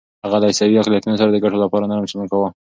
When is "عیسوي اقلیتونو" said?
0.51-1.19